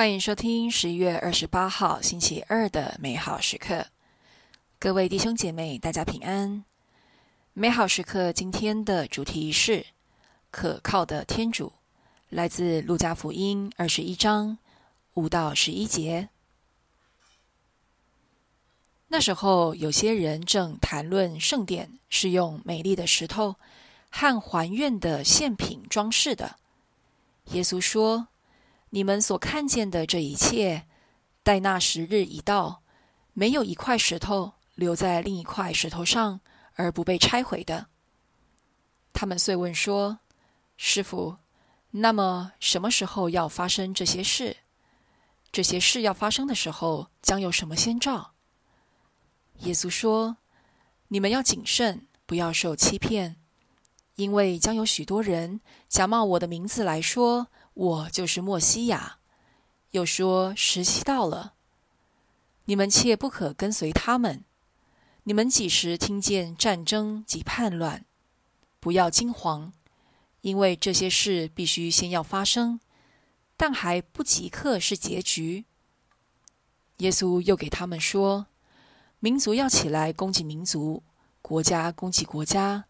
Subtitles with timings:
[0.00, 3.84] 欢迎收听十一月二十八号星期二的美好时刻，
[4.78, 6.64] 各位弟兄姐妹，大家平安。
[7.52, 9.84] 美好时刻今天的主题是
[10.50, 11.74] 可靠的天主，
[12.30, 14.56] 来自路加福音二十一章
[15.12, 16.30] 五到十一节。
[19.08, 23.56] 那时候，有些人正谈论圣殿是用美丽的石头
[24.08, 26.56] 和还愿的献品装饰的。
[27.50, 28.28] 耶稣说。
[28.92, 30.86] 你们所看见的这一切，
[31.44, 32.82] 待那时日一到，
[33.32, 36.40] 没有一块石头留在另一块石头上
[36.74, 37.86] 而不被拆毁的。
[39.12, 40.18] 他们遂问说
[40.76, 41.36] ：“师傅，
[41.92, 44.56] 那么什么时候要发生这些事？
[45.52, 48.32] 这些事要发生的时候，将有什么先兆？”
[49.60, 50.38] 耶稣说
[51.08, 53.36] ：“你们要谨慎，不要受欺骗，
[54.16, 57.46] 因为将有许多人假冒我的名字来说。”
[57.80, 59.20] 我就是莫西亚，
[59.92, 61.54] 又说时期到了，
[62.66, 64.44] 你们切不可跟随他们。
[65.22, 68.04] 你们几时听见战争及叛乱，
[68.80, 69.72] 不要惊慌，
[70.42, 72.80] 因为这些事必须先要发生，
[73.56, 75.64] 但还不即刻是结局。
[76.98, 78.48] 耶稣又给他们说：
[79.20, 81.02] 民族要起来攻击民族，
[81.40, 82.84] 国家攻击国家，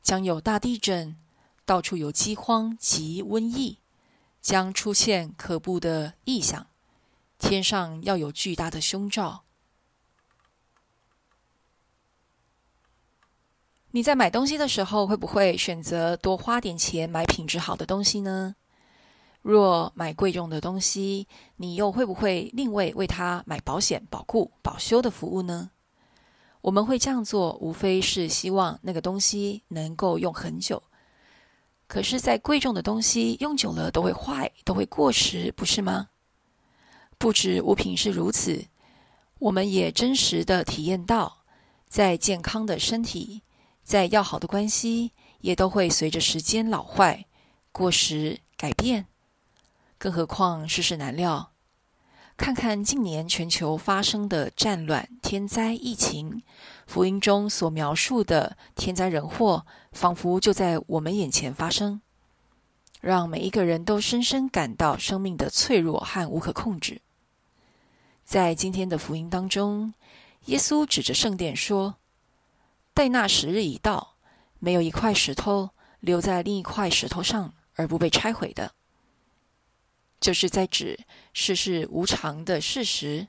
[0.00, 1.16] 将有大地震，
[1.64, 3.78] 到处有饥荒及瘟疫。
[4.40, 6.68] 将出现可怖的异象，
[7.38, 9.44] 天上要有巨大的凶兆。
[13.92, 18.54] 你在买东西的时候，会不会选择多花点钱买品质好的东西呢？
[19.40, 25.70] 若买贵重的东西，你又会不会另外为它买保险、保固、保修的服务呢？
[26.60, 30.82] 我们会这样做，无非是希望那个东西能够用很久。
[31.88, 36.10] 可是，再贵重的东西用久了都会坏，都会过时，不是吗？
[37.16, 38.66] 不止物品是如此，
[39.38, 41.44] 我们也真实的体验到，
[41.88, 43.40] 再健康的身体，
[43.82, 47.24] 再要好的关系，也都会随着时间老坏、
[47.72, 49.06] 过时、改变。
[49.96, 51.52] 更何况世事难料。
[52.36, 56.42] 看看近年全球发生的战乱、天灾、疫情，
[56.86, 62.00] 福音中所描述的天灾人祸，仿佛就在我们眼前发生，
[63.02, 67.02] 让每一个人都深深感到生命的脆弱和无可控制。
[68.24, 69.92] 在今天的福音当中，
[70.46, 71.96] 耶稣指着圣殿说
[72.94, 74.14] ：“待那时日已到，
[74.58, 75.68] 没有一块石头
[76.00, 78.72] 留在另一块石头上而不被拆毁的。”
[80.18, 81.00] 就是在指
[81.34, 83.28] 世事无常的事实，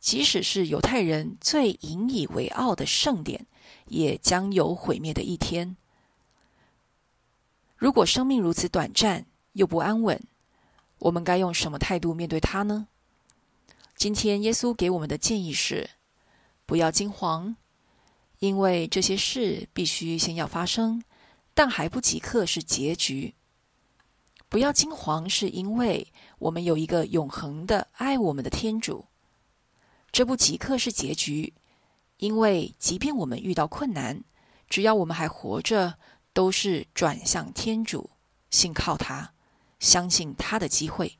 [0.00, 3.46] 即使是犹太人最引以为傲的圣典，
[3.86, 5.76] 也将有毁灭的一天。
[7.76, 10.20] 如果生命如此短暂又不安稳，
[10.98, 12.88] 我们该用什么态度面对它呢？
[13.96, 15.90] 今天耶稣给我们的建议是：
[16.64, 17.56] 不要惊惶，
[18.38, 21.02] 因为这些事必须先要发生，
[21.54, 23.34] 但还不即刻是结局。
[24.48, 29.04] 不要惊惶，是因为我们有一个永恒的爱我们的天主。
[30.10, 31.54] 这不即刻是结局，
[32.16, 34.22] 因为即便我们遇到困难，
[34.68, 35.98] 只要我们还活着，
[36.32, 38.10] 都是转向天主，
[38.50, 39.32] 信靠他，
[39.78, 41.18] 相信他的机会。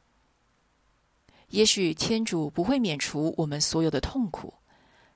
[1.51, 4.55] 也许天主不会免除我们所有的痛苦，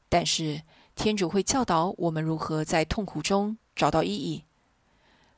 [0.09, 0.62] 但是
[0.94, 4.44] 天主会教导我们如何在痛苦中找到意义。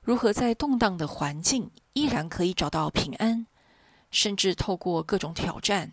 [0.02, 3.46] 如何在动荡的环境依然可以找到平安，
[4.10, 5.92] 甚至透过各种挑战，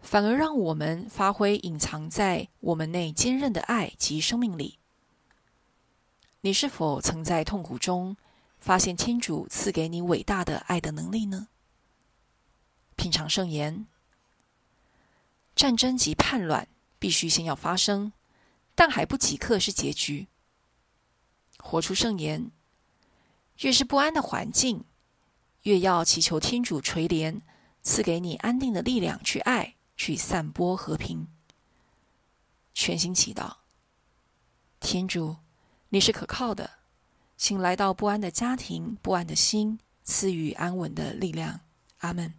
[0.00, 4.78] 反而让我们发挥隐藏在我们内坚韧的爱及生命里。
[6.40, 8.16] 你是否曾在痛苦中
[8.58, 11.48] 发现天主赐给你伟大的爱的能力呢？
[12.96, 13.86] 品尝圣言，
[15.54, 18.12] 战争及叛乱必须先要发生，
[18.74, 20.28] 但还不即刻是结局。
[21.58, 22.50] 活出圣言。
[23.62, 24.84] 越是不安的环境，
[25.64, 27.40] 越要祈求天主垂怜，
[27.82, 31.28] 赐给你安定的力量，去爱，去散播和平。
[32.72, 33.56] 全心祈祷，
[34.80, 35.36] 天主，
[35.90, 36.70] 你是可靠的，
[37.36, 41.60] 请来到不安的家庭、不安的心，赐予安稳的力量。
[41.98, 42.32] 阿门。